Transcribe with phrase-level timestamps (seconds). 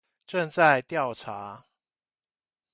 [0.25, 1.65] 正在調查